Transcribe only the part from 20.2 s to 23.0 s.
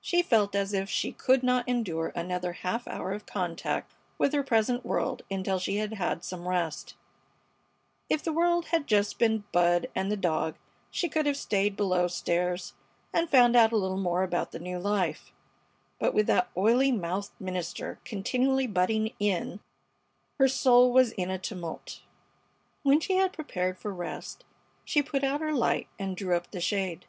her soul was in a tumult. When